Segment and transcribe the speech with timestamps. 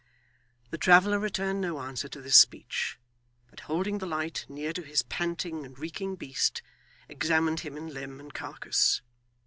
[0.71, 2.97] The traveller returned no answer to this speech,
[3.51, 6.63] but holding the light near to his panting and reeking beast,
[7.07, 9.03] examined him in limb and carcass.